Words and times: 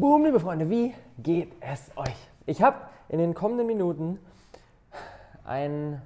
Boom, 0.00 0.24
liebe 0.24 0.40
Freunde, 0.40 0.70
wie 0.70 0.94
geht 1.18 1.52
es 1.60 1.90
euch? 1.94 2.16
Ich 2.46 2.62
habe 2.62 2.78
in 3.10 3.18
den 3.18 3.34
kommenden 3.34 3.66
Minuten 3.66 4.18
einen, 5.44 6.00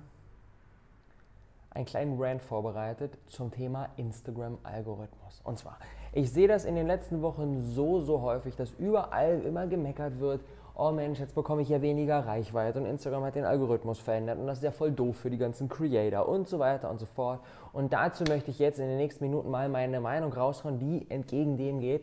einen 1.71 1.85
kleinen 1.85 2.21
Rant 2.21 2.43
vorbereitet 2.43 3.17
zum 3.29 3.53
Thema 3.53 3.91
Instagram-Algorithmus. 3.97 5.43
Und 5.45 5.61
zwar, 5.61 5.79
ich 6.13 6.33
sehe 6.33 6.49
das 6.49 6.65
in 6.65 6.75
den 6.75 6.89
letzten 6.89 7.23
Wochen 7.23 7.63
so, 7.63 8.01
so 8.01 8.21
häufig, 8.21 8.57
dass 8.57 8.73
überall 8.81 9.41
immer 9.43 9.69
gemeckert 9.69 10.19
wird, 10.19 10.41
oh 10.75 10.91
Mensch, 10.91 11.21
jetzt 11.21 11.37
bekomme 11.37 11.63
ich 11.63 11.69
ja 11.69 11.81
weniger 11.81 12.27
Reichweite 12.27 12.81
und 12.81 12.87
Instagram 12.87 13.23
hat 13.23 13.37
den 13.37 13.45
Algorithmus 13.45 14.01
verändert 14.01 14.41
und 14.41 14.49
das 14.49 14.59
ist 14.59 14.65
ja 14.65 14.73
voll 14.73 14.91
doof 14.91 15.19
für 15.19 15.31
die 15.31 15.39
ganzen 15.39 15.69
Creator 15.69 16.29
und 16.29 16.49
so 16.49 16.59
weiter 16.59 16.91
und 16.91 16.99
so 16.99 17.07
fort. 17.07 17.39
Und 17.73 17.93
dazu 17.93 18.25
möchte 18.25 18.51
ich 18.51 18.59
jetzt 18.59 18.81
in 18.81 18.89
den 18.89 18.97
nächsten 18.97 19.23
Minuten 19.23 19.53
mal 19.53 19.69
meine 19.69 20.01
Meinung 20.01 20.33
raushauen, 20.33 20.81
die 20.81 21.09
entgegen 21.11 21.57
dem 21.57 21.79
geht, 21.79 22.03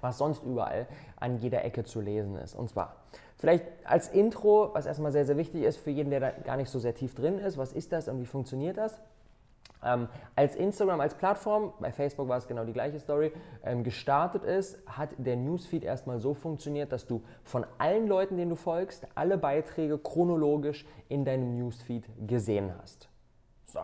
was 0.00 0.18
sonst 0.18 0.42
überall 0.44 0.86
an 1.16 1.38
jeder 1.38 1.64
Ecke 1.64 1.84
zu 1.84 2.00
lesen 2.00 2.36
ist. 2.36 2.54
Und 2.54 2.68
zwar, 2.68 2.96
vielleicht 3.36 3.64
als 3.84 4.08
Intro, 4.08 4.70
was 4.72 4.86
erstmal 4.86 5.12
sehr, 5.12 5.24
sehr 5.24 5.36
wichtig 5.36 5.62
ist 5.62 5.78
für 5.78 5.90
jeden, 5.90 6.10
der 6.10 6.20
da 6.20 6.30
gar 6.30 6.56
nicht 6.56 6.70
so 6.70 6.78
sehr 6.78 6.94
tief 6.94 7.14
drin 7.14 7.38
ist, 7.38 7.58
was 7.58 7.72
ist 7.72 7.92
das 7.92 8.08
und 8.08 8.20
wie 8.20 8.26
funktioniert 8.26 8.76
das? 8.76 9.00
Ähm, 9.82 10.08
als 10.36 10.56
Instagram 10.56 11.00
als 11.00 11.14
Plattform, 11.14 11.72
bei 11.80 11.90
Facebook 11.90 12.28
war 12.28 12.36
es 12.36 12.46
genau 12.46 12.64
die 12.64 12.72
gleiche 12.72 12.98
Story, 12.98 13.32
ähm, 13.64 13.82
gestartet 13.82 14.44
ist, 14.44 14.78
hat 14.86 15.10
der 15.16 15.36
Newsfeed 15.36 15.84
erstmal 15.84 16.18
so 16.18 16.34
funktioniert, 16.34 16.92
dass 16.92 17.06
du 17.06 17.22
von 17.44 17.64
allen 17.78 18.06
Leuten, 18.06 18.36
denen 18.36 18.50
du 18.50 18.56
folgst, 18.56 19.06
alle 19.14 19.38
Beiträge 19.38 19.98
chronologisch 19.98 20.86
in 21.08 21.24
deinem 21.24 21.56
Newsfeed 21.56 22.04
gesehen 22.26 22.74
hast. 22.78 23.08
So. 23.66 23.80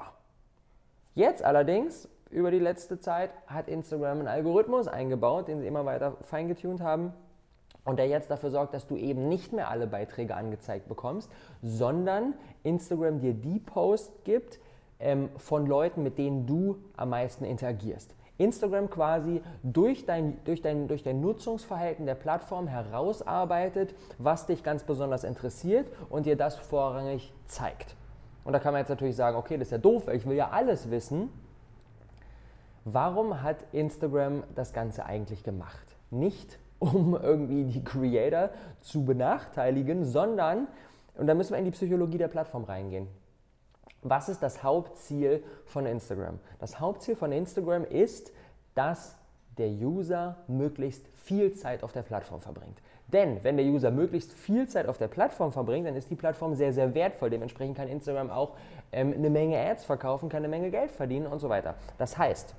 Jetzt 1.15 1.43
allerdings 1.43 2.09
über 2.31 2.51
die 2.51 2.59
letzte 2.59 2.99
Zeit 2.99 3.31
hat 3.47 3.69
Instagram 3.69 4.19
einen 4.19 4.29
Algorithmus 4.29 4.89
eingebaut, 4.89 5.49
den 5.49 5.61
sie 5.61 5.67
immer 5.67 5.85
weiter 5.85 6.17
feingetuned 6.23 6.81
haben 6.81 7.13
und 7.85 7.99
der 7.99 8.09
jetzt 8.09 8.31
dafür 8.31 8.51
sorgt, 8.51 8.75
dass 8.75 8.87
du 8.87 8.97
eben 8.97 9.29
nicht 9.29 9.53
mehr 9.53 9.71
alle 9.71 9.87
Beiträge 9.87 10.35
angezeigt 10.35 10.89
bekommst, 10.89 11.31
sondern 11.63 12.35
Instagram 12.65 13.21
dir 13.21 13.33
die 13.33 13.61
Posts 13.61 14.25
gibt 14.25 14.59
ähm, 14.99 15.29
von 15.37 15.67
Leuten, 15.67 16.03
mit 16.03 16.19
denen 16.19 16.47
du 16.47 16.79
am 16.97 17.11
meisten 17.11 17.45
interagierst. 17.45 18.15
Instagram 18.39 18.91
quasi 18.91 19.41
durch 19.63 20.05
dein, 20.05 20.37
durch, 20.45 20.61
dein, 20.61 20.89
durch 20.89 21.03
dein 21.03 21.21
Nutzungsverhalten 21.21 22.05
der 22.05 22.17
Plattform 22.17 22.67
herausarbeitet, 22.67 23.95
was 24.19 24.47
dich 24.47 24.63
ganz 24.63 24.85
besonders 24.85 25.25
interessiert 25.25 25.91
und 26.11 26.27
dir 26.27 26.37
das 26.37 26.57
vorrangig 26.57 27.33
zeigt. 27.47 27.97
Und 28.45 28.53
da 28.53 28.59
kann 28.59 28.73
man 28.73 28.81
jetzt 28.81 28.91
natürlich 28.91 29.17
sagen, 29.17 29.37
okay, 29.37 29.57
das 29.57 29.69
ist 29.69 29.73
ja 29.73 29.79
doof, 29.79 30.09
ich 30.09 30.27
will 30.27 30.37
ja 30.37 30.51
alles 30.51 30.91
wissen. 30.91 31.31
Warum 32.89 33.43
hat 33.43 33.57
Instagram 33.73 34.45
das 34.55 34.73
Ganze 34.73 35.07
eigentlich 35.07 35.43
gemacht? 35.43 35.97
Nicht 36.13 36.57
um 36.79 37.17
irgendwie 37.21 37.65
die 37.65 37.83
Creator 37.83 38.51
zu 38.81 39.05
benachteiligen, 39.05 40.05
sondern, 40.05 40.69
und 41.17 41.27
da 41.27 41.35
müssen 41.35 41.51
wir 41.51 41.59
in 41.59 41.65
die 41.65 41.73
Psychologie 41.73 42.19
der 42.19 42.29
Plattform 42.29 42.63
reingehen. 42.63 43.09
Was 44.03 44.29
ist 44.29 44.41
das 44.41 44.63
Hauptziel 44.63 45.43
von 45.65 45.85
Instagram? 45.85 46.39
Das 46.61 46.79
Hauptziel 46.79 47.17
von 47.17 47.33
Instagram 47.33 47.83
ist, 47.83 48.33
dass 48.77 49.17
der 49.59 49.69
User 49.69 50.37
möglichst 50.47 51.09
viel 51.17 51.55
Zeit 51.55 51.83
auf 51.83 51.91
der 51.91 52.03
Plattform 52.03 52.41
verbringt. 52.41 52.81
Denn 53.09 53.43
wenn 53.43 53.57
der 53.57 53.67
User 53.67 53.91
möglichst 53.91 54.33
viel 54.33 54.69
Zeit 54.69 54.87
auf 54.87 54.99
der 54.99 55.09
Plattform 55.09 55.51
verbringt, 55.51 55.89
dann 55.89 55.97
ist 55.97 56.09
die 56.09 56.15
Plattform 56.15 56.55
sehr, 56.55 56.73
sehr 56.73 56.95
wertvoll. 56.95 57.31
Dementsprechend 57.31 57.77
kann 57.77 57.89
Instagram 57.89 58.31
auch 58.31 58.53
ähm, 58.93 59.13
eine 59.13 59.31
Menge 59.31 59.59
Ads 59.59 59.85
verkaufen, 59.85 60.29
kann 60.29 60.45
eine 60.45 60.49
Menge 60.49 60.71
Geld 60.71 60.93
verdienen 60.93 61.27
und 61.27 61.41
so 61.41 61.49
weiter. 61.49 61.75
Das 61.99 62.17
heißt, 62.17 62.55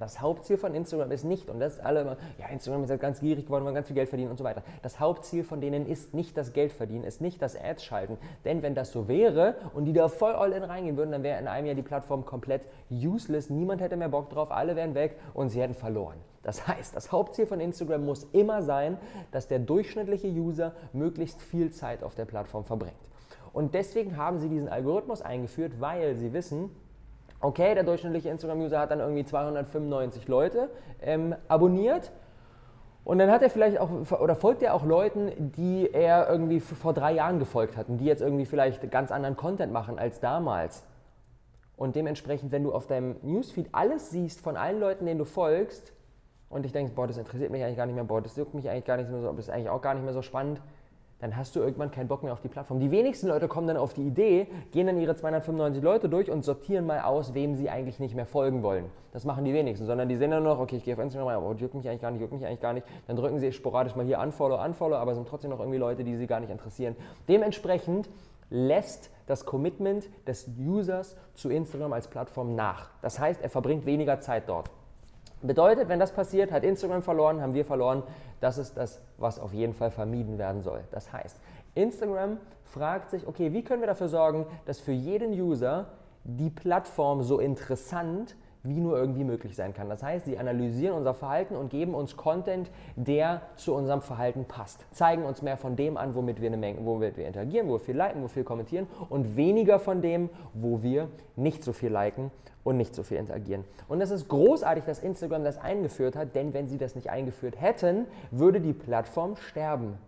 das 0.00 0.20
Hauptziel 0.20 0.56
von 0.56 0.74
Instagram 0.74 1.12
ist 1.12 1.24
nicht, 1.24 1.48
und 1.48 1.60
das 1.60 1.74
ist 1.74 1.80
alle 1.84 2.00
immer, 2.00 2.16
ja, 2.38 2.48
Instagram 2.48 2.82
ist 2.82 2.90
jetzt 2.90 3.00
ganz 3.00 3.20
gierig 3.20 3.46
geworden, 3.46 3.64
wollen 3.64 3.74
ganz 3.74 3.86
viel 3.86 3.94
Geld 3.94 4.08
verdienen 4.08 4.30
und 4.30 4.38
so 4.38 4.44
weiter. 4.44 4.62
Das 4.82 4.98
Hauptziel 4.98 5.44
von 5.44 5.60
denen 5.60 5.86
ist 5.86 6.14
nicht 6.14 6.36
das 6.36 6.52
Geld 6.52 6.72
verdienen, 6.72 7.04
ist 7.04 7.20
nicht 7.20 7.40
das 7.40 7.56
Ads 7.56 7.84
schalten. 7.84 8.18
Denn 8.44 8.62
wenn 8.62 8.74
das 8.74 8.92
so 8.92 9.06
wäre 9.06 9.54
und 9.72 9.84
die 9.84 9.92
da 9.92 10.08
voll 10.08 10.32
all 10.32 10.52
in 10.52 10.64
reingehen 10.64 10.96
würden, 10.96 11.12
dann 11.12 11.22
wäre 11.22 11.38
in 11.40 11.46
einem 11.46 11.66
Jahr 11.66 11.76
die 11.76 11.82
Plattform 11.82 12.24
komplett 12.24 12.62
useless. 12.90 13.50
Niemand 13.50 13.80
hätte 13.80 13.96
mehr 13.96 14.08
Bock 14.08 14.30
drauf, 14.30 14.50
alle 14.50 14.74
wären 14.74 14.94
weg 14.94 15.16
und 15.32 15.50
sie 15.50 15.60
hätten 15.60 15.74
verloren. 15.74 16.18
Das 16.42 16.68
heißt, 16.68 16.94
das 16.94 17.10
Hauptziel 17.10 17.46
von 17.46 17.60
Instagram 17.60 18.04
muss 18.04 18.24
immer 18.32 18.62
sein, 18.62 18.98
dass 19.32 19.48
der 19.48 19.60
durchschnittliche 19.60 20.28
User 20.28 20.72
möglichst 20.92 21.40
viel 21.40 21.70
Zeit 21.70 22.02
auf 22.02 22.14
der 22.14 22.26
Plattform 22.26 22.64
verbringt. 22.64 22.94
Und 23.52 23.74
deswegen 23.74 24.16
haben 24.16 24.40
sie 24.40 24.48
diesen 24.48 24.68
Algorithmus 24.68 25.22
eingeführt, 25.22 25.80
weil 25.80 26.16
sie 26.16 26.32
wissen, 26.32 26.70
Okay, 27.44 27.74
der 27.74 27.84
durchschnittliche 27.84 28.30
Instagram-User 28.30 28.80
hat 28.80 28.90
dann 28.90 29.00
irgendwie 29.00 29.22
295 29.22 30.28
Leute 30.28 30.70
ähm, 31.02 31.34
abonniert. 31.46 32.10
Und 33.04 33.18
dann 33.18 33.30
hat 33.30 33.42
er 33.42 33.50
vielleicht 33.50 33.78
auch, 33.78 33.90
oder 34.18 34.34
folgt 34.34 34.62
er 34.62 34.72
auch 34.72 34.82
Leuten, 34.82 35.52
die 35.52 35.90
er 35.92 36.26
irgendwie 36.30 36.58
vor 36.60 36.94
drei 36.94 37.12
Jahren 37.12 37.38
gefolgt 37.38 37.76
hat 37.76 37.90
und 37.90 37.98
die 37.98 38.06
jetzt 38.06 38.22
irgendwie 38.22 38.46
vielleicht 38.46 38.90
ganz 38.90 39.12
anderen 39.12 39.36
Content 39.36 39.74
machen 39.74 39.98
als 39.98 40.20
damals. 40.20 40.86
Und 41.76 41.96
dementsprechend, 41.96 42.50
wenn 42.50 42.64
du 42.64 42.72
auf 42.72 42.86
deinem 42.86 43.16
Newsfeed 43.20 43.68
alles 43.72 44.08
siehst 44.10 44.40
von 44.40 44.56
allen 44.56 44.80
Leuten, 44.80 45.04
denen 45.04 45.18
du 45.18 45.26
folgst, 45.26 45.92
und 46.48 46.62
dich 46.62 46.72
denkst, 46.72 46.94
boah, 46.94 47.06
das 47.06 47.18
interessiert 47.18 47.50
mich 47.50 47.62
eigentlich 47.62 47.76
gar 47.76 47.84
nicht 47.84 47.94
mehr, 47.94 48.04
boah, 48.04 48.22
das 48.22 48.36
juckt 48.36 48.54
mich 48.54 48.70
eigentlich 48.70 48.86
gar 48.86 48.96
nicht 48.96 49.10
mehr 49.10 49.20
so, 49.20 49.30
das 49.32 49.48
ist 49.48 49.50
eigentlich 49.50 49.68
auch 49.68 49.82
gar 49.82 49.92
nicht 49.92 50.04
mehr 50.04 50.14
so 50.14 50.22
spannend, 50.22 50.62
dann 51.24 51.38
hast 51.38 51.56
du 51.56 51.60
irgendwann 51.60 51.90
keinen 51.90 52.06
Bock 52.06 52.22
mehr 52.22 52.34
auf 52.34 52.42
die 52.42 52.48
Plattform. 52.48 52.80
Die 52.80 52.90
wenigsten 52.90 53.28
Leute 53.28 53.48
kommen 53.48 53.66
dann 53.66 53.78
auf 53.78 53.94
die 53.94 54.02
Idee, 54.02 54.46
gehen 54.72 54.86
dann 54.86 55.00
ihre 55.00 55.16
295 55.16 55.82
Leute 55.82 56.10
durch 56.10 56.30
und 56.30 56.44
sortieren 56.44 56.84
mal 56.84 57.00
aus, 57.00 57.32
wem 57.32 57.54
sie 57.54 57.70
eigentlich 57.70 57.98
nicht 57.98 58.14
mehr 58.14 58.26
folgen 58.26 58.62
wollen. 58.62 58.90
Das 59.10 59.24
machen 59.24 59.46
die 59.46 59.54
wenigsten, 59.54 59.86
sondern 59.86 60.06
die 60.10 60.16
sehen 60.16 60.32
dann 60.32 60.42
noch, 60.42 60.58
okay, 60.58 60.76
ich 60.76 60.84
gehe 60.84 60.92
auf 60.92 61.00
Instagram 61.00 61.28
aber 61.28 61.54
juckt 61.54 61.72
mich 61.72 61.88
eigentlich 61.88 62.02
gar 62.02 62.10
nicht, 62.10 62.20
juckt 62.20 62.34
mich 62.34 62.44
eigentlich 62.44 62.60
gar 62.60 62.74
nicht. 62.74 62.86
Dann 63.06 63.16
drücken 63.16 63.38
sie 63.38 63.52
sporadisch 63.52 63.96
mal 63.96 64.04
hier 64.04 64.18
Unfollow, 64.18 64.62
Unfollow, 64.62 64.96
aber 64.96 65.14
sind 65.14 65.26
trotzdem 65.26 65.48
noch 65.48 65.60
irgendwie 65.60 65.78
Leute, 65.78 66.04
die 66.04 66.14
sie 66.14 66.26
gar 66.26 66.40
nicht 66.40 66.50
interessieren. 66.50 66.94
Dementsprechend 67.26 68.10
lässt 68.50 69.10
das 69.24 69.46
Commitment 69.46 70.10
des 70.26 70.50
Users 70.60 71.16
zu 71.32 71.48
Instagram 71.48 71.94
als 71.94 72.06
Plattform 72.06 72.54
nach. 72.54 72.90
Das 73.00 73.18
heißt, 73.18 73.40
er 73.40 73.48
verbringt 73.48 73.86
weniger 73.86 74.20
Zeit 74.20 74.46
dort. 74.50 74.70
Bedeutet, 75.44 75.90
wenn 75.90 76.00
das 76.00 76.12
passiert, 76.12 76.50
hat 76.50 76.64
Instagram 76.64 77.02
verloren, 77.02 77.42
haben 77.42 77.52
wir 77.52 77.66
verloren. 77.66 78.02
Das 78.40 78.56
ist 78.56 78.78
das, 78.78 79.02
was 79.18 79.38
auf 79.38 79.52
jeden 79.52 79.74
Fall 79.74 79.90
vermieden 79.90 80.38
werden 80.38 80.62
soll. 80.62 80.80
Das 80.90 81.12
heißt, 81.12 81.38
Instagram 81.74 82.38
fragt 82.64 83.10
sich, 83.10 83.26
okay, 83.26 83.52
wie 83.52 83.62
können 83.62 83.82
wir 83.82 83.86
dafür 83.86 84.08
sorgen, 84.08 84.46
dass 84.64 84.80
für 84.80 84.92
jeden 84.92 85.32
User 85.32 85.86
die 86.24 86.48
Plattform 86.48 87.22
so 87.22 87.40
interessant 87.40 88.36
wie 88.62 88.80
nur 88.80 88.96
irgendwie 88.96 89.24
möglich 89.24 89.54
sein 89.54 89.74
kann. 89.74 89.90
Das 89.90 90.02
heißt, 90.02 90.24
sie 90.24 90.38
analysieren 90.38 90.96
unser 90.96 91.12
Verhalten 91.12 91.54
und 91.54 91.68
geben 91.68 91.94
uns 91.94 92.16
Content, 92.16 92.70
der 92.96 93.42
zu 93.56 93.74
unserem 93.74 94.00
Verhalten 94.00 94.46
passt. 94.46 94.86
Zeigen 94.92 95.24
uns 95.24 95.42
mehr 95.42 95.58
von 95.58 95.76
dem 95.76 95.98
an, 95.98 96.14
womit 96.14 96.40
wir, 96.40 96.46
eine 96.46 96.56
Menge, 96.56 96.78
womit 96.82 97.18
wir 97.18 97.26
interagieren, 97.26 97.68
wo 97.68 97.74
wir 97.74 97.80
viel 97.80 97.96
liken, 97.96 98.20
wo 98.20 98.24
wir 98.24 98.30
viel 98.30 98.44
kommentieren 98.44 98.86
und 99.10 99.36
weniger 99.36 99.78
von 99.78 100.00
dem, 100.00 100.30
wo 100.54 100.82
wir 100.82 101.08
nicht 101.36 101.62
so 101.62 101.74
viel 101.74 101.92
liken 101.92 102.30
und 102.64 102.76
nicht 102.78 102.94
so 102.94 103.02
viel 103.02 103.18
interagieren. 103.18 103.64
Und 103.88 104.00
es 104.00 104.10
ist 104.10 104.28
großartig, 104.28 104.84
dass 104.84 104.98
Instagram 104.98 105.44
das 105.44 105.58
eingeführt 105.58 106.16
hat, 106.16 106.34
denn 106.34 106.54
wenn 106.54 106.66
sie 106.66 106.78
das 106.78 106.94
nicht 106.96 107.10
eingeführt 107.10 107.60
hätten, 107.60 108.06
würde 108.30 108.60
die 108.60 108.72
Plattform 108.72 109.36
sterben. 109.36 109.98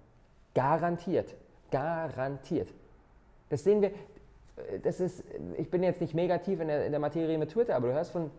Garantiert. 0.54 1.34
Garantiert. 1.70 2.68
Das 3.50 3.62
sehen 3.62 3.82
wir, 3.82 3.90
das 4.82 5.00
ist, 5.00 5.22
ich 5.58 5.70
bin 5.70 5.82
jetzt 5.82 6.00
nicht 6.00 6.14
mega 6.14 6.38
tief 6.38 6.60
in 6.60 6.68
der, 6.68 6.86
in 6.86 6.92
der 6.92 7.00
Materie 7.00 7.36
mit 7.38 7.50
Twitter, 7.50 7.76
aber 7.76 7.88
du 7.88 7.94
hörst 7.94 8.10
von 8.10 8.30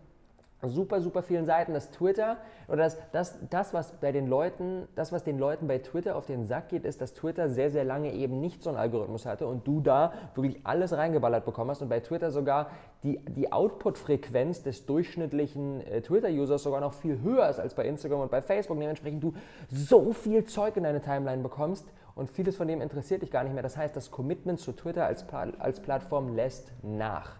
super, 0.62 1.00
super 1.00 1.22
vielen 1.22 1.46
Seiten, 1.46 1.72
dass 1.72 1.90
Twitter 1.90 2.38
oder 2.66 2.78
das, 2.78 2.98
das, 3.12 3.38
das, 3.48 3.72
was 3.72 3.92
bei 3.92 4.10
den 4.10 4.26
Leuten, 4.26 4.88
das, 4.96 5.12
was 5.12 5.22
den 5.22 5.38
Leuten 5.38 5.68
bei 5.68 5.78
Twitter 5.78 6.16
auf 6.16 6.26
den 6.26 6.46
Sack 6.46 6.70
geht, 6.70 6.84
ist, 6.84 7.00
dass 7.00 7.14
Twitter 7.14 7.48
sehr, 7.48 7.70
sehr 7.70 7.84
lange 7.84 8.12
eben 8.12 8.40
nicht 8.40 8.62
so 8.62 8.70
einen 8.70 8.78
Algorithmus 8.78 9.24
hatte 9.24 9.46
und 9.46 9.66
du 9.66 9.80
da 9.80 10.12
wirklich 10.34 10.60
alles 10.64 10.96
reingeballert 10.96 11.44
bekommen 11.44 11.70
hast 11.70 11.80
und 11.80 11.88
bei 11.88 12.00
Twitter 12.00 12.32
sogar 12.32 12.70
die, 13.04 13.20
die 13.36 13.52
Output-Frequenz 13.52 14.64
des 14.64 14.84
durchschnittlichen 14.84 15.80
äh, 15.86 16.02
Twitter-Users 16.02 16.64
sogar 16.64 16.80
noch 16.80 16.94
viel 16.94 17.22
höher 17.22 17.48
ist 17.48 17.60
als 17.60 17.74
bei 17.74 17.84
Instagram 17.84 18.20
und 18.22 18.30
bei 18.30 18.42
Facebook. 18.42 18.80
Dementsprechend 18.80 19.22
du 19.22 19.34
so 19.70 20.12
viel 20.12 20.44
Zeug 20.44 20.76
in 20.76 20.82
deine 20.82 21.00
Timeline 21.00 21.42
bekommst 21.42 21.86
und 22.16 22.28
vieles 22.28 22.56
von 22.56 22.66
dem 22.66 22.80
interessiert 22.80 23.22
dich 23.22 23.30
gar 23.30 23.44
nicht 23.44 23.54
mehr. 23.54 23.62
Das 23.62 23.76
heißt, 23.76 23.94
das 23.94 24.10
Commitment 24.10 24.58
zu 24.58 24.72
Twitter 24.72 25.06
als, 25.06 25.24
als 25.60 25.78
Plattform 25.78 26.34
lässt 26.34 26.72
nach 26.82 27.36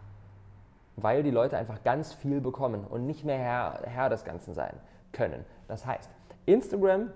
weil 1.02 1.22
die 1.22 1.30
Leute 1.30 1.56
einfach 1.56 1.82
ganz 1.82 2.12
viel 2.12 2.40
bekommen 2.40 2.84
und 2.84 3.06
nicht 3.06 3.24
mehr 3.24 3.38
Herr, 3.38 3.80
Herr 3.84 4.08
des 4.08 4.24
Ganzen 4.24 4.54
sein 4.54 4.74
können. 5.12 5.44
Das 5.66 5.86
heißt, 5.86 6.10
Instagram 6.46 7.10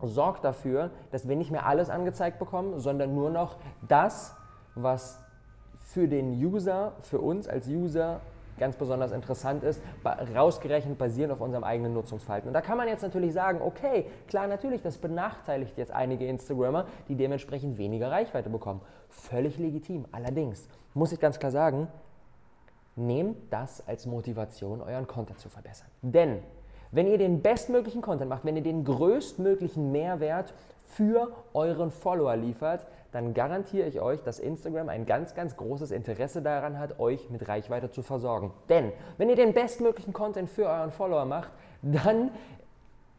sorgt 0.00 0.44
dafür, 0.44 0.90
dass 1.10 1.28
wir 1.28 1.36
nicht 1.36 1.50
mehr 1.50 1.66
alles 1.66 1.90
angezeigt 1.90 2.38
bekommen, 2.38 2.78
sondern 2.78 3.14
nur 3.14 3.30
noch 3.30 3.56
das, 3.86 4.36
was 4.74 5.20
für 5.80 6.06
den 6.06 6.32
User, 6.32 6.92
für 7.02 7.20
uns 7.20 7.48
als 7.48 7.66
User 7.66 8.20
ganz 8.58 8.76
besonders 8.76 9.12
interessant 9.12 9.62
ist, 9.62 9.80
rausgerechnet 10.34 10.98
basierend 10.98 11.32
auf 11.32 11.40
unserem 11.40 11.64
eigenen 11.64 11.94
Nutzungsverhalten. 11.94 12.48
Und 12.48 12.54
da 12.54 12.60
kann 12.60 12.76
man 12.76 12.88
jetzt 12.88 13.02
natürlich 13.02 13.32
sagen, 13.32 13.60
okay, 13.62 14.06
klar, 14.26 14.46
natürlich, 14.46 14.82
das 14.82 14.98
benachteiligt 14.98 15.78
jetzt 15.78 15.92
einige 15.92 16.26
Instagrammer, 16.26 16.86
die 17.08 17.14
dementsprechend 17.14 17.78
weniger 17.78 18.10
Reichweite 18.10 18.50
bekommen. 18.50 18.80
Völlig 19.08 19.58
legitim. 19.58 20.06
Allerdings 20.12 20.68
muss 20.92 21.12
ich 21.12 21.20
ganz 21.20 21.38
klar 21.38 21.52
sagen, 21.52 21.88
nehmt 22.98 23.52
das 23.52 23.86
als 23.86 24.06
Motivation, 24.06 24.82
euren 24.82 25.06
Content 25.06 25.38
zu 25.38 25.48
verbessern. 25.48 25.88
Denn 26.02 26.42
Wenn 26.90 27.06
ihr 27.06 27.18
den 27.18 27.42
bestmöglichen 27.42 28.00
Content 28.00 28.30
macht, 28.30 28.44
wenn 28.44 28.56
ihr 28.56 28.62
den 28.62 28.84
größtmöglichen 28.84 29.92
Mehrwert 29.92 30.54
für 30.86 31.32
euren 31.52 31.90
Follower 31.90 32.34
liefert, 32.36 32.86
dann 33.12 33.34
garantiere 33.34 33.86
ich 33.86 34.00
euch, 34.00 34.22
dass 34.22 34.38
Instagram 34.38 34.88
ein 34.88 35.06
ganz, 35.06 35.34
ganz 35.34 35.56
großes 35.56 35.90
Interesse 35.90 36.40
daran 36.42 36.78
hat, 36.78 36.98
euch 36.98 37.30
mit 37.30 37.46
Reichweite 37.48 37.90
zu 37.90 38.02
versorgen. 38.02 38.52
Denn 38.68 38.92
wenn 39.18 39.28
ihr 39.28 39.36
den 39.36 39.52
bestmöglichen 39.52 40.12
Content 40.12 40.48
für 40.48 40.66
euren 40.66 40.90
Follower 40.90 41.24
macht, 41.24 41.50
dann 41.82 42.30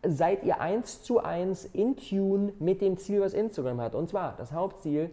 seid 0.03 0.43
ihr 0.43 0.59
eins 0.59 1.03
zu 1.03 1.19
eins 1.19 1.65
in 1.65 1.95
Tune 1.95 2.53
mit 2.59 2.81
dem 2.81 2.97
Ziel, 2.97 3.21
was 3.21 3.33
Instagram 3.33 3.81
hat. 3.81 3.95
Und 3.95 4.09
zwar 4.09 4.35
das 4.37 4.51
Hauptziel, 4.51 5.11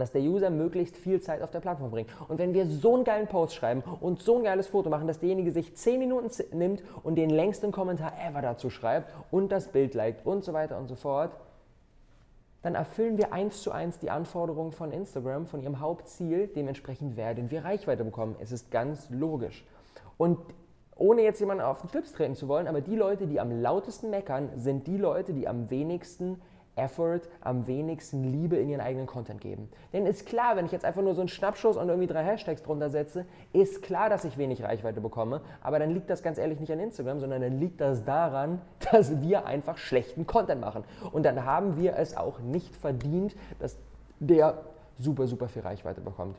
dass 0.00 0.12
der 0.12 0.22
User 0.22 0.50
möglichst 0.50 0.96
viel 0.96 1.20
Zeit 1.20 1.42
auf 1.42 1.50
der 1.50 1.60
Plattform 1.60 1.90
bringt. 1.90 2.10
Und 2.28 2.38
wenn 2.38 2.54
wir 2.54 2.66
so 2.66 2.94
einen 2.94 3.04
geilen 3.04 3.26
Post 3.26 3.54
schreiben 3.54 3.82
und 4.00 4.20
so 4.20 4.36
ein 4.36 4.44
geiles 4.44 4.68
Foto 4.68 4.90
machen, 4.90 5.06
dass 5.06 5.20
derjenige 5.20 5.50
sich 5.50 5.74
10 5.74 5.98
Minuten 5.98 6.30
nimmt 6.56 6.82
und 7.02 7.16
den 7.16 7.30
längsten 7.30 7.72
Kommentar 7.72 8.12
ever 8.28 8.42
dazu 8.42 8.70
schreibt 8.70 9.12
und 9.30 9.50
das 9.50 9.68
Bild 9.68 9.94
liked 9.94 10.26
und 10.26 10.44
so 10.44 10.52
weiter 10.52 10.78
und 10.78 10.88
so 10.88 10.94
fort, 10.94 11.32
dann 12.62 12.74
erfüllen 12.74 13.16
wir 13.16 13.32
eins 13.32 13.62
zu 13.62 13.70
eins 13.70 14.00
die 14.00 14.10
Anforderungen 14.10 14.72
von 14.72 14.90
Instagram, 14.90 15.46
von 15.46 15.62
ihrem 15.62 15.78
Hauptziel. 15.78 16.48
Dementsprechend 16.48 17.16
werden 17.16 17.50
wir 17.50 17.64
Reichweite 17.64 18.04
bekommen. 18.04 18.34
Es 18.40 18.50
ist 18.50 18.72
ganz 18.72 19.08
logisch. 19.08 19.64
Und 20.16 20.38
ohne 20.96 21.22
jetzt 21.22 21.40
jemanden 21.40 21.62
auf 21.62 21.82
den 21.82 21.90
Schlips 21.90 22.12
treten 22.12 22.34
zu 22.34 22.48
wollen, 22.48 22.66
aber 22.66 22.80
die 22.80 22.96
Leute, 22.96 23.26
die 23.26 23.38
am 23.38 23.52
lautesten 23.52 24.10
meckern, 24.10 24.48
sind 24.56 24.86
die 24.86 24.96
Leute, 24.96 25.32
die 25.32 25.46
am 25.46 25.70
wenigsten 25.70 26.40
Effort, 26.76 27.22
am 27.40 27.66
wenigsten 27.66 28.22
Liebe 28.22 28.56
in 28.56 28.68
ihren 28.68 28.80
eigenen 28.80 29.06
Content 29.06 29.40
geben. 29.40 29.68
Denn 29.92 30.06
ist 30.06 30.26
klar, 30.26 30.56
wenn 30.56 30.66
ich 30.66 30.72
jetzt 30.72 30.84
einfach 30.84 31.02
nur 31.02 31.14
so 31.14 31.22
einen 31.22 31.28
Schnappschuss 31.28 31.76
und 31.76 31.88
irgendwie 31.88 32.06
drei 32.06 32.22
Hashtags 32.22 32.62
drunter 32.62 32.90
setze, 32.90 33.24
ist 33.52 33.82
klar, 33.82 34.10
dass 34.10 34.24
ich 34.24 34.36
wenig 34.36 34.62
Reichweite 34.62 35.00
bekomme. 35.00 35.40
Aber 35.62 35.78
dann 35.78 35.90
liegt 35.90 36.10
das 36.10 36.22
ganz 36.22 36.38
ehrlich 36.38 36.60
nicht 36.60 36.70
an 36.70 36.80
Instagram, 36.80 37.20
sondern 37.20 37.40
dann 37.40 37.58
liegt 37.58 37.80
das 37.80 38.04
daran, 38.04 38.60
dass 38.92 39.22
wir 39.22 39.46
einfach 39.46 39.78
schlechten 39.78 40.26
Content 40.26 40.60
machen. 40.60 40.84
Und 41.12 41.24
dann 41.24 41.44
haben 41.44 41.78
wir 41.78 41.96
es 41.96 42.16
auch 42.16 42.40
nicht 42.40 42.76
verdient, 42.76 43.34
dass 43.58 43.76
der 44.20 44.58
super, 44.98 45.26
super 45.26 45.48
viel 45.48 45.62
Reichweite 45.62 46.00
bekommt. 46.00 46.36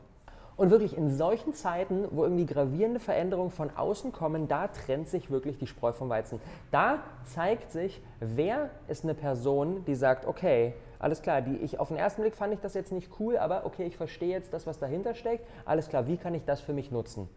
Und 0.58 0.70
wirklich 0.70 0.96
in 0.96 1.08
solchen 1.08 1.54
Zeiten, 1.54 2.08
wo 2.10 2.24
irgendwie 2.24 2.44
gravierende 2.44 2.98
Veränderungen 2.98 3.52
von 3.52 3.70
außen 3.76 4.10
kommen, 4.10 4.48
da 4.48 4.66
trennt 4.66 5.08
sich 5.08 5.30
wirklich 5.30 5.56
die 5.56 5.68
Spreu 5.68 5.92
vom 5.92 6.08
Weizen. 6.08 6.40
Da 6.72 6.98
zeigt 7.24 7.70
sich, 7.70 8.02
wer 8.18 8.70
ist 8.88 9.04
eine 9.04 9.14
Person, 9.14 9.84
die 9.84 9.94
sagt, 9.94 10.26
okay, 10.26 10.74
alles 10.98 11.22
klar, 11.22 11.42
die 11.42 11.58
ich 11.58 11.78
auf 11.78 11.88
den 11.88 11.96
ersten 11.96 12.22
Blick 12.22 12.34
fand 12.34 12.52
ich 12.52 12.58
das 12.58 12.74
jetzt 12.74 12.90
nicht 12.90 13.08
cool, 13.20 13.38
aber 13.38 13.66
okay, 13.66 13.84
ich 13.84 13.96
verstehe 13.96 14.30
jetzt 14.30 14.52
das, 14.52 14.66
was 14.66 14.80
dahinter 14.80 15.14
steckt. 15.14 15.46
Alles 15.64 15.88
klar, 15.88 16.08
wie 16.08 16.16
kann 16.16 16.34
ich 16.34 16.44
das 16.44 16.60
für 16.60 16.72
mich 16.72 16.90
nutzen? 16.90 17.28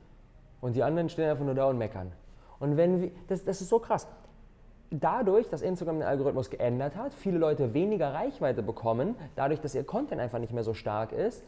Und 0.59 0.75
die 0.75 0.81
anderen 0.81 1.07
stehen 1.07 1.29
einfach 1.29 1.45
nur 1.45 1.53
da 1.53 1.65
und 1.65 1.77
meckern. 1.77 2.11
Und 2.59 2.75
wenn 2.75 3.01
wir, 3.01 3.11
das, 3.27 3.45
das 3.45 3.61
ist 3.61 3.69
so 3.69 3.77
krass. 3.77 4.07
Dadurch, 4.89 5.47
dass 5.47 5.61
Instagram 5.61 5.99
den 5.99 6.07
Algorithmus 6.07 6.49
geändert 6.49 6.95
hat, 6.95 7.13
viele 7.13 7.37
Leute 7.37 7.75
weniger 7.75 8.15
Reichweite 8.15 8.63
bekommen, 8.63 9.15
dadurch, 9.35 9.61
dass 9.61 9.75
ihr 9.75 9.83
Content 9.83 10.19
einfach 10.19 10.39
nicht 10.39 10.53
mehr 10.53 10.63
so 10.63 10.73
stark 10.73 11.11
ist, 11.11 11.43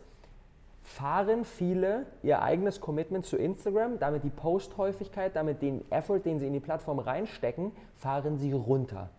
fahren 0.84 1.46
viele 1.46 2.06
ihr 2.22 2.42
eigenes 2.42 2.82
Commitment 2.82 3.26
zu 3.26 3.38
Instagram, 3.38 4.00
damit 4.00 4.24
die 4.24 4.30
Posthäufigkeit, 4.30 5.36
damit 5.36 5.62
den 5.62 5.90
Effort, 5.92 6.20
den 6.20 6.40
sie 6.40 6.48
in 6.48 6.54
die 6.54 6.60
Plattform 6.60 7.00
reinstecken, 7.00 7.72
fahren 7.96 8.38
sie 8.38 8.52
runter. 8.52 9.10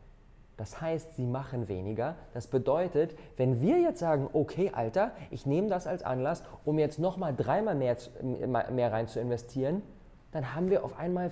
Das 0.56 0.80
heißt, 0.80 1.16
sie 1.16 1.26
machen 1.26 1.68
weniger. 1.68 2.14
Das 2.32 2.46
bedeutet, 2.46 3.16
wenn 3.36 3.60
wir 3.60 3.80
jetzt 3.80 3.98
sagen, 3.98 4.28
okay, 4.32 4.70
Alter, 4.72 5.10
ich 5.30 5.46
nehme 5.46 5.68
das 5.68 5.86
als 5.86 6.04
Anlass, 6.04 6.44
um 6.64 6.78
jetzt 6.78 6.98
nochmal 6.98 7.34
dreimal 7.34 7.74
mehr, 7.74 7.96
mehr 8.22 8.92
rein 8.92 9.08
zu 9.08 9.18
investieren, 9.18 9.82
dann 10.30 10.54
haben 10.54 10.68
wir 10.68 10.84
auf 10.84 10.98
einmal 10.98 11.30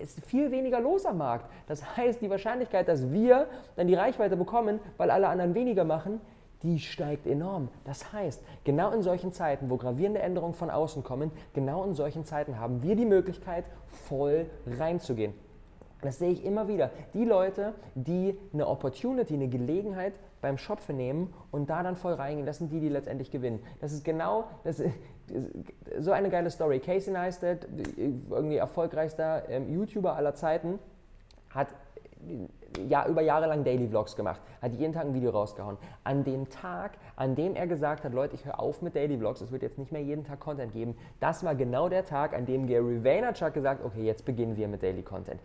ist 0.00 0.24
viel 0.26 0.50
weniger 0.50 0.78
los 0.78 1.06
am 1.06 1.18
Markt. 1.18 1.50
Das 1.66 1.96
heißt, 1.96 2.20
die 2.20 2.30
Wahrscheinlichkeit, 2.30 2.86
dass 2.86 3.10
wir 3.10 3.46
dann 3.76 3.88
die 3.88 3.94
Reichweite 3.94 4.36
bekommen, 4.36 4.78
weil 4.98 5.10
alle 5.10 5.28
anderen 5.28 5.54
weniger 5.54 5.84
machen, 5.84 6.20
die 6.62 6.78
steigt 6.78 7.26
enorm. 7.26 7.68
Das 7.84 8.12
heißt, 8.12 8.42
genau 8.64 8.90
in 8.90 9.02
solchen 9.02 9.32
Zeiten, 9.32 9.70
wo 9.70 9.76
gravierende 9.76 10.20
Änderungen 10.20 10.54
von 10.54 10.70
außen 10.70 11.02
kommen, 11.02 11.30
genau 11.54 11.84
in 11.84 11.94
solchen 11.94 12.24
Zeiten 12.24 12.58
haben 12.58 12.82
wir 12.82 12.96
die 12.96 13.06
Möglichkeit, 13.06 13.64
voll 14.08 14.46
reinzugehen. 14.66 15.34
Das 16.02 16.18
sehe 16.18 16.30
ich 16.30 16.44
immer 16.44 16.66
wieder. 16.66 16.90
Die 17.14 17.24
Leute, 17.24 17.74
die 17.94 18.36
eine 18.52 18.66
Opportunity, 18.66 19.34
eine 19.34 19.48
Gelegenheit 19.48 20.14
beim 20.40 20.58
Schopfe 20.58 20.92
nehmen 20.92 21.32
und 21.52 21.70
da 21.70 21.84
dann 21.84 21.94
voll 21.94 22.14
reingehen, 22.14 22.44
das 22.44 22.58
sind 22.58 22.72
die, 22.72 22.80
die 22.80 22.88
letztendlich 22.88 23.30
gewinnen. 23.30 23.60
Das 23.80 23.92
ist 23.92 24.04
genau 24.04 24.44
das 24.64 24.80
ist, 24.80 24.92
so 26.00 26.10
eine 26.10 26.28
geile 26.28 26.50
Story. 26.50 26.80
Casey 26.80 27.12
Neistat, 27.12 27.66
irgendwie 27.96 28.56
erfolgreichster 28.56 29.48
ähm, 29.48 29.72
YouTuber 29.72 30.16
aller 30.16 30.34
Zeiten, 30.34 30.78
hat 31.54 31.68
ja, 32.88 33.06
über 33.06 33.20
Jahre 33.20 33.46
lang 33.46 33.64
Daily 33.64 33.88
Vlogs 33.88 34.16
gemacht, 34.16 34.40
hat 34.60 34.72
jeden 34.74 34.92
Tag 34.92 35.04
ein 35.04 35.14
Video 35.14 35.30
rausgehauen. 35.30 35.76
An 36.04 36.24
dem 36.24 36.48
Tag, 36.48 36.92
an 37.16 37.34
dem 37.34 37.54
er 37.54 37.66
gesagt 37.66 38.04
hat, 38.04 38.12
Leute, 38.12 38.34
ich 38.34 38.44
höre 38.44 38.58
auf 38.58 38.82
mit 38.82 38.94
Daily 38.94 39.18
Vlogs, 39.18 39.40
es 39.40 39.52
wird 39.52 39.62
jetzt 39.62 39.78
nicht 39.78 39.92
mehr 39.92 40.02
jeden 40.02 40.24
Tag 40.24 40.40
Content 40.40 40.72
geben, 40.72 40.96
das 41.20 41.44
war 41.44 41.54
genau 41.54 41.88
der 41.88 42.04
Tag, 42.04 42.34
an 42.34 42.46
dem 42.46 42.66
Gary 42.66 43.04
Vaynerchuk 43.04 43.54
gesagt, 43.54 43.84
okay, 43.84 44.04
jetzt 44.04 44.24
beginnen 44.24 44.56
wir 44.56 44.68
mit 44.68 44.82
Daily 44.82 45.02
Content 45.02 45.40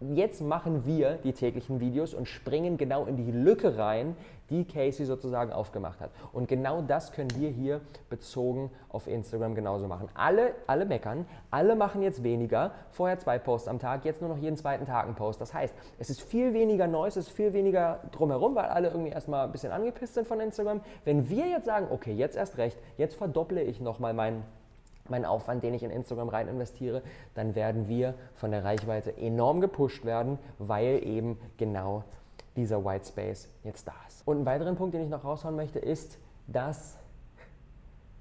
jetzt 0.00 0.42
machen 0.42 0.84
wir 0.84 1.14
die 1.24 1.32
täglichen 1.32 1.80
Videos 1.80 2.14
und 2.14 2.28
springen 2.28 2.76
genau 2.76 3.06
in 3.06 3.16
die 3.16 3.30
Lücke 3.30 3.78
rein, 3.78 4.16
die 4.50 4.64
Casey 4.64 5.06
sozusagen 5.06 5.52
aufgemacht 5.52 6.00
hat. 6.00 6.10
Und 6.32 6.48
genau 6.48 6.82
das 6.82 7.12
können 7.12 7.30
wir 7.36 7.48
hier 7.48 7.80
bezogen 8.10 8.70
auf 8.88 9.06
Instagram 9.08 9.54
genauso 9.54 9.88
machen. 9.88 10.08
Alle, 10.14 10.54
alle 10.66 10.84
meckern, 10.84 11.26
alle 11.50 11.74
machen 11.74 12.02
jetzt 12.02 12.22
weniger, 12.22 12.72
vorher 12.90 13.18
zwei 13.18 13.38
Posts 13.38 13.68
am 13.68 13.78
Tag, 13.78 14.04
jetzt 14.04 14.20
nur 14.20 14.30
noch 14.30 14.38
jeden 14.38 14.56
zweiten 14.56 14.86
Tag 14.86 15.06
ein 15.06 15.14
Post. 15.14 15.40
Das 15.40 15.52
heißt, 15.52 15.74
es 15.98 16.10
ist 16.10 16.20
viel 16.20 16.52
weniger 16.54 16.86
Neues, 16.86 17.16
es 17.16 17.28
ist 17.28 17.34
viel 17.34 17.52
weniger 17.52 18.00
drumherum, 18.12 18.54
weil 18.54 18.66
alle 18.66 18.88
irgendwie 18.88 19.10
erstmal 19.10 19.46
ein 19.46 19.52
bisschen 19.52 19.72
angepisst 19.72 20.14
sind 20.14 20.26
von 20.26 20.40
Instagram. 20.40 20.80
Wenn 21.04 21.28
wir 21.28 21.46
jetzt 21.48 21.64
sagen, 21.64 21.88
okay, 21.90 22.12
jetzt 22.12 22.36
erst 22.36 22.58
recht, 22.58 22.78
jetzt 22.98 23.16
verdopple 23.16 23.62
ich 23.62 23.80
nochmal 23.80 24.14
meinen 24.14 24.44
mein 25.10 25.24
Aufwand, 25.24 25.62
den 25.62 25.74
ich 25.74 25.82
in 25.82 25.90
Instagram 25.90 26.28
rein 26.28 26.48
investiere, 26.48 27.02
dann 27.34 27.54
werden 27.54 27.88
wir 27.88 28.14
von 28.34 28.50
der 28.50 28.64
Reichweite 28.64 29.16
enorm 29.16 29.60
gepusht 29.60 30.04
werden, 30.04 30.38
weil 30.58 31.06
eben 31.06 31.38
genau 31.56 32.04
dieser 32.56 32.84
White 32.84 33.06
Space 33.06 33.48
jetzt 33.64 33.86
da 33.86 33.94
ist. 34.08 34.26
Und 34.26 34.36
einen 34.36 34.46
weiteren 34.46 34.76
Punkt, 34.76 34.94
den 34.94 35.02
ich 35.02 35.10
noch 35.10 35.24
raushauen 35.24 35.56
möchte, 35.56 35.78
ist, 35.78 36.18
dass 36.46 36.98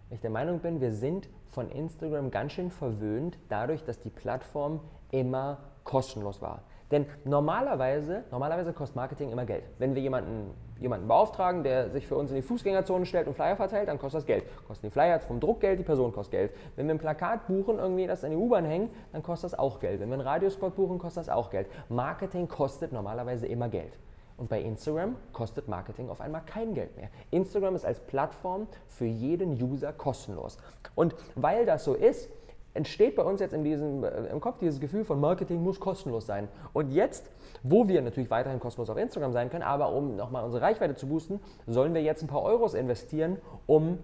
ich 0.09 0.19
der 0.19 0.29
Meinung 0.29 0.59
bin, 0.59 0.81
wir 0.81 0.91
sind 0.91 1.29
von 1.51 1.69
Instagram 1.69 2.31
ganz 2.31 2.51
schön 2.51 2.69
verwöhnt 2.69 3.37
dadurch, 3.49 3.83
dass 3.83 3.99
die 3.99 4.09
Plattform 4.09 4.81
immer 5.11 5.59
kostenlos 5.83 6.41
war. 6.41 6.63
Denn 6.91 7.05
normalerweise, 7.23 8.23
normalerweise 8.31 8.73
kostet 8.73 8.95
Marketing 8.95 9.31
immer 9.31 9.45
Geld. 9.45 9.63
Wenn 9.79 9.95
wir 9.95 10.01
jemanden, 10.01 10.53
jemanden 10.79 11.07
beauftragen, 11.07 11.63
der 11.63 11.89
sich 11.89 12.05
für 12.05 12.15
uns 12.15 12.29
in 12.29 12.35
die 12.35 12.41
Fußgängerzone 12.41 13.05
stellt 13.05 13.27
und 13.27 13.33
Flyer 13.33 13.55
verteilt, 13.55 13.87
dann 13.87 13.97
kostet 13.97 14.19
das 14.19 14.25
Geld. 14.27 14.43
Kosten 14.67 14.87
die 14.87 14.91
Flyer 14.91 15.19
vom 15.19 15.39
Druck 15.39 15.61
Geld, 15.61 15.79
die 15.79 15.83
Person 15.83 16.13
kostet 16.13 16.31
Geld. 16.31 16.51
Wenn 16.75 16.87
wir 16.87 16.93
ein 16.93 16.99
Plakat 16.99 17.47
buchen, 17.47 17.79
irgendwie 17.79 18.05
das 18.05 18.23
an 18.23 18.31
die 18.31 18.37
U-Bahn 18.37 18.65
hängen, 18.65 18.89
dann 19.13 19.23
kostet 19.23 19.53
das 19.53 19.59
auch 19.59 19.79
Geld. 19.79 19.99
Wenn 19.99 20.09
wir 20.09 20.15
einen 20.15 20.27
Radiospot 20.27 20.75
buchen, 20.75 20.99
kostet 20.99 21.21
das 21.21 21.29
auch 21.29 21.49
Geld. 21.49 21.67
Marketing 21.89 22.47
kostet 22.47 22.91
normalerweise 22.91 23.47
immer 23.47 23.67
Geld. 23.67 23.97
Und 24.37 24.49
bei 24.49 24.61
Instagram 24.61 25.15
kostet 25.31 25.67
Marketing 25.67 26.09
auf 26.09 26.19
einmal 26.19 26.41
kein 26.45 26.73
Geld 26.73 26.95
mehr. 26.97 27.09
Instagram 27.31 27.73
ist 27.75 27.85
als 27.85 28.01
Plattform 28.01 28.67
für 28.87 29.05
jeden 29.05 29.53
User 29.61 29.93
kostenlos. 29.93 30.57
Und 30.93 31.15
weil 31.35 31.65
das 31.65 31.85
so 31.85 31.93
ist, 31.93 32.29
entsteht 32.75 33.15
bei 33.15 33.23
uns 33.23 33.39
jetzt 33.39 33.53
in 33.53 33.63
diesem, 33.63 34.03
äh, 34.03 34.27
im 34.27 34.39
Kopf 34.39 34.59
dieses 34.59 34.79
Gefühl 34.79 35.03
von 35.03 35.19
Marketing 35.19 35.63
muss 35.63 35.79
kostenlos 35.79 36.27
sein. 36.27 36.47
Und 36.73 36.91
jetzt, 36.91 37.31
wo 37.63 37.87
wir 37.87 38.01
natürlich 38.01 38.29
weiterhin 38.29 38.59
kostenlos 38.59 38.89
auf 38.89 38.97
Instagram 38.97 39.31
sein 39.31 39.49
können, 39.49 39.63
aber 39.63 39.91
um 39.93 40.15
nochmal 40.15 40.43
unsere 40.43 40.63
Reichweite 40.63 40.95
zu 40.95 41.07
boosten, 41.07 41.39
sollen 41.65 41.93
wir 41.93 42.03
jetzt 42.03 42.21
ein 42.21 42.27
paar 42.27 42.43
Euros 42.43 42.73
investieren, 42.73 43.37
um 43.65 43.99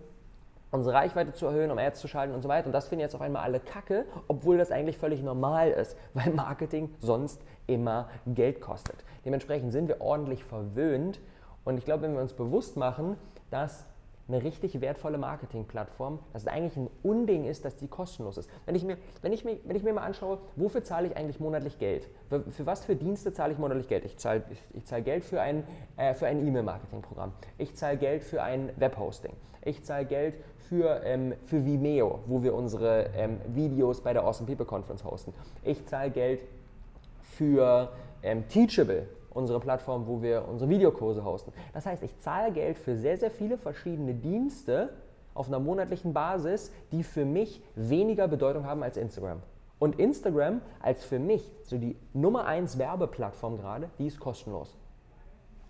unsere 0.71 0.95
Reichweite 0.95 1.33
zu 1.33 1.45
erhöhen, 1.45 1.69
um 1.69 1.77
Ads 1.77 1.99
zu 1.99 2.07
schalten 2.07 2.33
und 2.33 2.41
so 2.41 2.49
weiter. 2.49 2.67
Und 2.67 2.71
das 2.71 2.87
finden 2.87 3.01
jetzt 3.01 3.13
auf 3.13 3.21
einmal 3.21 3.43
alle 3.43 3.59
kacke, 3.59 4.05
obwohl 4.27 4.57
das 4.57 4.71
eigentlich 4.71 4.97
völlig 4.97 5.21
normal 5.21 5.69
ist, 5.69 5.97
weil 6.13 6.31
Marketing 6.31 6.89
sonst 6.99 7.41
immer 7.67 8.09
Geld 8.25 8.61
kostet. 8.61 9.03
Dementsprechend 9.25 9.71
sind 9.71 9.87
wir 9.87 10.01
ordentlich 10.01 10.43
verwöhnt. 10.43 11.19
Und 11.63 11.77
ich 11.77 11.85
glaube, 11.85 12.03
wenn 12.03 12.13
wir 12.13 12.21
uns 12.21 12.33
bewusst 12.33 12.77
machen, 12.77 13.17
dass 13.51 13.85
eine 14.31 14.43
richtig 14.43 14.79
wertvolle 14.81 15.17
Marketingplattform, 15.17 16.19
dass 16.33 16.43
es 16.43 16.47
eigentlich 16.47 16.77
ein 16.77 16.89
Unding 17.03 17.45
ist, 17.45 17.65
dass 17.65 17.75
die 17.75 17.87
kostenlos 17.87 18.37
ist. 18.37 18.49
Wenn 18.65 18.75
ich 18.75 18.83
mir, 18.83 18.97
wenn 19.21 19.33
ich 19.33 19.43
mir, 19.43 19.57
wenn 19.65 19.75
ich 19.75 19.83
mir 19.83 19.93
mal 19.93 20.03
anschaue, 20.03 20.39
wofür 20.55 20.83
zahle 20.83 21.07
ich 21.07 21.17
eigentlich 21.17 21.39
monatlich 21.39 21.79
Geld? 21.79 22.07
Für, 22.29 22.41
für 22.51 22.65
was 22.65 22.85
für 22.85 22.95
Dienste 22.95 23.33
zahle 23.33 23.53
ich 23.53 23.59
monatlich 23.59 23.87
Geld? 23.87 24.05
Ich 24.05 24.17
zahle, 24.17 24.43
ich, 24.49 24.59
ich 24.73 24.85
zahle 24.85 25.01
Geld 25.01 25.23
für 25.23 25.41
ein, 25.41 25.63
äh, 25.97 26.13
für 26.13 26.27
ein 26.27 26.45
E-Mail-Marketing-Programm. 26.45 27.33
Ich 27.57 27.75
zahle 27.75 27.97
Geld 27.97 28.23
für 28.23 28.41
ein 28.41 28.71
Webhosting. 28.77 29.33
Ich 29.63 29.83
zahle 29.83 30.05
Geld 30.05 30.35
für, 30.57 31.01
ähm, 31.03 31.33
für 31.45 31.63
Vimeo, 31.65 32.19
wo 32.25 32.41
wir 32.41 32.55
unsere 32.55 33.09
ähm, 33.15 33.39
Videos 33.47 34.01
bei 34.01 34.13
der 34.13 34.23
Awesome 34.23 34.47
People 34.47 34.65
Conference 34.65 35.03
hosten. 35.03 35.33
Ich 35.63 35.85
zahle 35.85 36.09
Geld 36.09 36.41
für 37.21 37.91
ähm, 38.23 38.47
Teachable, 38.47 39.07
unsere 39.33 39.59
Plattform, 39.59 40.07
wo 40.07 40.21
wir 40.21 40.47
unsere 40.47 40.69
Videokurse 40.69 41.23
hosten. 41.23 41.53
Das 41.73 41.85
heißt, 41.85 42.03
ich 42.03 42.17
zahle 42.19 42.51
Geld 42.51 42.77
für 42.77 42.95
sehr, 42.95 43.17
sehr 43.17 43.31
viele 43.31 43.57
verschiedene 43.57 44.13
Dienste 44.13 44.89
auf 45.33 45.47
einer 45.47 45.59
monatlichen 45.59 46.13
Basis, 46.13 46.71
die 46.91 47.03
für 47.03 47.25
mich 47.25 47.63
weniger 47.75 48.27
Bedeutung 48.27 48.65
haben 48.65 48.83
als 48.83 48.97
Instagram. 48.97 49.41
Und 49.79 49.99
Instagram 49.99 50.61
als 50.79 51.03
für 51.03 51.17
mich 51.17 51.51
so 51.63 51.77
die 51.77 51.97
Nummer 52.13 52.45
1 52.45 52.77
Werbeplattform 52.77 53.57
gerade, 53.57 53.89
die 53.97 54.07
ist 54.07 54.19
kostenlos. 54.19 54.77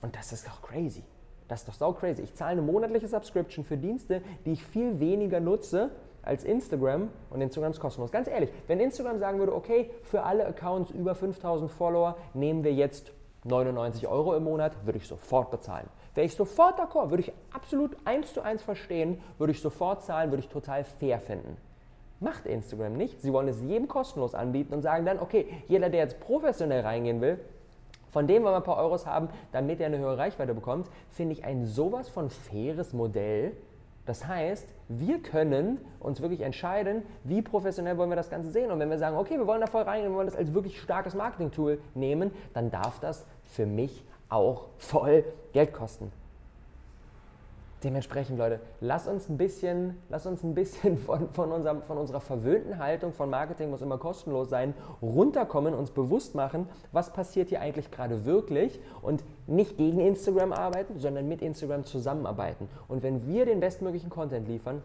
Und 0.02 0.16
das 0.16 0.34
ist 0.34 0.48
doch 0.48 0.62
crazy. 0.62 1.04
Das 1.48 1.62
ist 1.62 1.70
doch 1.70 1.74
so 1.74 1.94
crazy. 1.94 2.24
Ich 2.24 2.34
zahle 2.34 2.54
eine 2.54 2.62
monatliche 2.62 3.08
Subscription 3.08 3.64
für 3.64 3.78
Dienste, 3.78 4.22
die 4.46 4.54
ich 4.54 4.66
viel 4.66 5.00
weniger 5.00 5.40
nutze 5.40 5.92
als 6.24 6.44
Instagram 6.44 7.10
und 7.30 7.42
Instagram 7.42 7.72
ist 7.72 7.80
kostenlos. 7.80 8.12
Ganz 8.12 8.28
ehrlich, 8.28 8.52
wenn 8.68 8.80
Instagram 8.80 9.20
sagen 9.20 9.40
würde, 9.40 9.56
okay, 9.56 9.92
für 10.04 10.24
alle 10.24 10.46
Accounts 10.46 10.92
über 10.92 11.16
5000 11.16 11.70
Follower 11.72 12.18
nehmen 12.34 12.64
wir 12.64 12.74
jetzt 12.74 13.12
99 13.44 14.08
Euro 14.08 14.36
im 14.36 14.44
Monat, 14.44 14.74
würde 14.86 14.98
ich 15.00 15.08
sofort 15.08 15.52
bezahlen. 15.52 15.88
Wäre 16.14 16.26
ich 16.26 16.36
sofort 16.36 16.80
d'accord, 16.80 17.10
würde 17.10 17.24
ich 17.24 17.34
absolut 17.54 17.96
eins 18.06 18.34
zu 18.34 18.42
eins 18.42 18.62
verstehen, 18.62 19.22
würde 19.38 19.52
ich 19.52 19.62
sofort 19.62 20.04
zahlen, 20.04 20.32
würde 20.32 20.44
ich 20.44 20.50
total 20.50 20.84
fair 20.84 21.20
finden. 21.20 21.58
Macht 22.20 22.46
Instagram 22.46 22.94
nicht. 22.94 23.22
Sie 23.22 23.34
wollen 23.34 23.48
es 23.48 23.62
jedem 23.62 23.88
kostenlos 23.88 24.36
anbieten 24.36 24.74
und 24.74 24.84
sagen 24.84 25.06
dann, 25.06 25.20
okay, 25.20 25.48
jeder, 25.68 25.90
der 25.90 26.02
jetzt 26.02 26.20
professionell 26.20 26.82
reingehen 26.82 27.20
will, 27.20 27.40
von 28.10 28.28
dem 28.28 28.44
wollen 28.44 28.54
wir 28.54 28.58
ein 28.58 28.64
paar 28.64 28.78
Euros 28.78 29.06
haben, 29.06 29.30
damit 29.52 29.80
er 29.80 29.88
eine 29.88 29.98
höhere 29.98 30.18
Reichweite 30.18 30.54
bekommt, 30.54 30.88
finde 31.10 31.34
ich 31.34 31.46
ein 31.46 31.66
sowas 31.66 32.10
von 32.10 32.30
faires 32.30 32.94
Modell, 32.94 33.54
das 34.06 34.28
heißt, 34.28 34.68
wir 34.90 35.20
können 35.22 35.80
uns 36.00 36.22
wirklich 36.22 36.42
entscheiden, 36.42 37.04
wie 37.24 37.42
professionell 37.42 37.98
wollen 37.98 38.10
wir 38.10 38.16
das 38.16 38.30
Ganze 38.30 38.50
sehen. 38.50 38.72
Und 38.72 38.80
wenn 38.80 38.90
wir 38.90 38.98
sagen, 38.98 39.16
okay, 39.16 39.38
wir 39.38 39.48
wollen 39.48 39.62
da 39.62 39.68
voll 39.68 39.84
rein, 39.84 40.04
wir 40.04 40.14
wollen 40.14 40.28
das 40.28 40.36
als 40.36 40.54
wirklich 40.54 40.82
starkes 40.82 41.14
Marketing-Tool 41.14 41.80
nehmen, 41.94 42.32
dann 42.54 42.72
darf 42.72 43.00
das 43.00 43.26
für 43.44 43.66
mich 43.66 44.04
auch 44.30 44.68
voll 44.78 45.24
Geld 45.54 45.74
kosten. 45.74 46.12
Dementsprechend, 47.84 48.38
Leute, 48.38 48.60
lass 48.80 49.08
uns 49.08 49.28
ein 49.28 49.38
bisschen, 49.38 49.98
lass 50.10 50.28
uns 50.28 50.44
ein 50.44 50.54
bisschen 50.54 50.98
von, 51.00 51.30
von, 51.32 51.52
unserem, 51.52 51.82
von 51.82 51.98
unserer 51.98 52.22
verwöhnten 52.22 52.78
Haltung 52.78 53.12
von 53.12 53.30
Marketing 53.30 53.72
muss 53.72 53.82
immer 53.82 53.98
kostenlos 53.98 54.50
sein, 54.50 54.76
runterkommen, 55.02 55.74
uns 55.74 55.90
bewusst 55.90 56.36
machen, 56.36 56.70
was 56.92 57.12
passiert 57.12 57.50
hier 57.50 57.60
eigentlich 57.60 57.90
gerade 57.90 58.26
wirklich 58.26 58.80
und 59.02 59.24
nicht 59.48 59.78
gegen 59.78 60.00
Instagram 60.00 60.54
arbeiten, 60.54 61.00
sondern 61.00 61.28
mit 61.28 61.42
Instagram 61.42 61.84
zusammenarbeiten. 61.84 62.70
Und 62.88 63.02
wenn 63.02 63.26
wir 63.28 63.46
den 63.46 63.60
bestmöglichen 63.60 64.12
Content 64.12 64.48
liefern, 64.48 64.84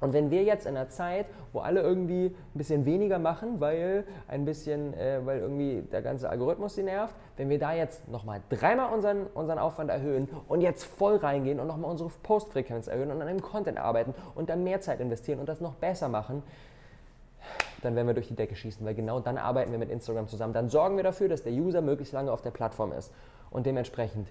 und 0.00 0.12
wenn 0.12 0.30
wir 0.30 0.44
jetzt 0.44 0.66
in 0.66 0.76
einer 0.76 0.88
Zeit, 0.88 1.26
wo 1.52 1.60
alle 1.60 1.80
irgendwie 1.80 2.26
ein 2.26 2.58
bisschen 2.58 2.84
weniger 2.84 3.18
machen, 3.18 3.60
weil 3.60 4.04
ein 4.28 4.44
bisschen, 4.44 4.94
äh, 4.94 5.20
weil 5.24 5.40
irgendwie 5.40 5.82
der 5.90 6.02
ganze 6.02 6.30
Algorithmus 6.30 6.74
sie 6.74 6.84
nervt, 6.84 7.14
wenn 7.36 7.48
wir 7.48 7.58
da 7.58 7.72
jetzt 7.72 8.08
nochmal 8.08 8.40
dreimal 8.48 8.92
unseren, 8.92 9.26
unseren 9.34 9.58
Aufwand 9.58 9.90
erhöhen 9.90 10.28
und 10.48 10.60
jetzt 10.60 10.84
voll 10.84 11.16
reingehen 11.16 11.58
und 11.58 11.66
nochmal 11.66 11.90
unsere 11.90 12.10
Postfrequenz 12.22 12.86
erhöhen 12.86 13.10
und 13.10 13.20
an 13.20 13.28
einem 13.28 13.42
Content 13.42 13.78
arbeiten 13.78 14.14
und 14.34 14.50
dann 14.50 14.62
mehr 14.62 14.80
Zeit 14.80 15.00
investieren 15.00 15.40
und 15.40 15.48
das 15.48 15.60
noch 15.60 15.74
besser 15.74 16.08
machen, 16.08 16.42
dann 17.82 17.94
werden 17.94 18.06
wir 18.06 18.14
durch 18.14 18.28
die 18.28 18.34
Decke 18.34 18.56
schießen, 18.56 18.84
weil 18.84 18.94
genau 18.94 19.20
dann 19.20 19.38
arbeiten 19.38 19.70
wir 19.70 19.78
mit 19.78 19.90
Instagram 19.90 20.28
zusammen. 20.28 20.52
Dann 20.52 20.68
sorgen 20.68 20.96
wir 20.96 21.04
dafür, 21.04 21.28
dass 21.28 21.42
der 21.42 21.52
User 21.52 21.80
möglichst 21.80 22.12
lange 22.12 22.32
auf 22.32 22.42
der 22.42 22.50
Plattform 22.50 22.92
ist. 22.92 23.12
Und 23.50 23.66
dementsprechend 23.66 24.28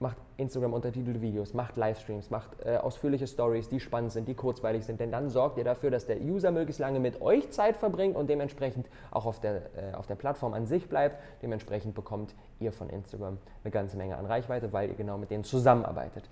macht 0.00 0.16
Instagram 0.38 0.72
untertitelte 0.72 1.20
Videos, 1.20 1.52
macht 1.52 1.76
Livestreams, 1.76 2.30
macht 2.30 2.48
äh, 2.64 2.78
ausführliche 2.78 3.26
Stories, 3.26 3.68
die 3.68 3.80
spannend 3.80 4.12
sind, 4.12 4.26
die 4.26 4.34
kurzweilig 4.34 4.86
sind, 4.86 4.98
denn 4.98 5.12
dann 5.12 5.28
sorgt 5.28 5.58
ihr 5.58 5.64
dafür, 5.64 5.90
dass 5.90 6.06
der 6.06 6.20
User 6.20 6.50
möglichst 6.50 6.80
lange 6.80 6.98
mit 6.98 7.20
euch 7.20 7.50
Zeit 7.50 7.76
verbringt 7.76 8.16
und 8.16 8.30
dementsprechend 8.30 8.88
auch 9.10 9.26
auf 9.26 9.40
der, 9.40 9.62
äh, 9.76 9.94
auf 9.94 10.06
der 10.06 10.14
Plattform 10.14 10.54
an 10.54 10.66
sich 10.66 10.88
bleibt. 10.88 11.16
Dementsprechend 11.42 11.94
bekommt 11.94 12.34
ihr 12.58 12.72
von 12.72 12.88
Instagram 12.88 13.36
eine 13.62 13.70
ganze 13.70 13.98
Menge 13.98 14.16
an 14.16 14.24
Reichweite, 14.24 14.72
weil 14.72 14.88
ihr 14.88 14.94
genau 14.94 15.18
mit 15.18 15.30
denen 15.30 15.44
zusammenarbeitet. 15.44 16.28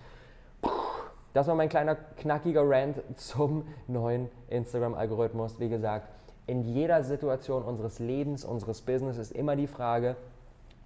Das 1.34 1.46
war 1.46 1.54
mein 1.54 1.68
kleiner 1.68 1.94
knackiger 1.94 2.62
Rant 2.64 3.02
zum 3.16 3.66
neuen 3.86 4.30
Instagram-Algorithmus. 4.48 5.60
Wie 5.60 5.68
gesagt, 5.68 6.08
in 6.46 6.62
jeder 6.62 7.04
Situation 7.04 7.62
unseres 7.62 7.98
Lebens, 7.98 8.46
unseres 8.46 8.80
Business 8.80 9.18
ist 9.18 9.32
immer 9.32 9.54
die 9.54 9.66
Frage, 9.66 10.16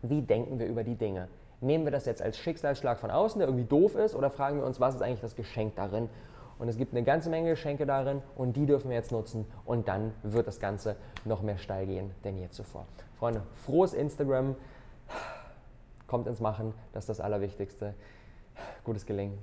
wie 0.03 0.21
denken 0.21 0.59
wir 0.59 0.67
über 0.67 0.83
die 0.83 0.97
Dinge? 0.97 1.29
Nehmen 1.63 1.85
wir 1.85 1.93
das 1.93 2.07
jetzt 2.07 2.21
als 2.21 2.37
Schicksalsschlag 2.39 2.99
von 2.99 3.11
außen, 3.11 3.39
der 3.39 3.49
irgendwie 3.49 3.65
doof 3.65 3.95
ist, 3.95 4.15
oder 4.15 4.31
fragen 4.31 4.59
wir 4.59 4.67
uns, 4.67 4.81
was 4.81 4.95
ist 4.97 5.03
eigentlich 5.03 5.21
das 5.21 5.37
Geschenk 5.37 5.77
darin? 5.77 6.09
Und 6.59 6.69
es 6.69 6.77
gibt 6.77 6.93
eine 6.93 7.03
ganze 7.03 7.31
Menge 7.31 7.51
Geschenke 7.51 7.87
darin 7.87 8.21
und 8.37 8.57
die 8.57 8.67
dürfen 8.67 8.91
wir 8.91 8.97
jetzt 8.97 9.11
nutzen 9.11 9.47
und 9.65 9.89
dann 9.89 10.13
wird 10.23 10.47
das 10.47 10.61
Ganze 10.61 10.97
noch 11.25 11.43
mehr 11.43 11.59
steil 11.59 11.87
gehen 11.87 12.13
denn 12.25 12.37
je 12.37 12.49
zuvor. 12.51 12.87
Freunde, 13.19 13.43
frohes 13.65 13.95
Instagram, 13.95 14.55
kommt 16.07 16.27
ins 16.27 16.41
Machen, 16.41 16.75
das 16.93 17.05
ist 17.05 17.09
das 17.09 17.21
Allerwichtigste. 17.21 17.95
Gutes 18.85 19.07
Gelingen. 19.07 19.39